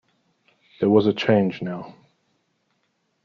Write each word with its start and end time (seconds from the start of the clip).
There 0.79 0.89
was 0.89 1.05
a 1.05 1.13
change 1.13 1.61
now. 1.61 1.93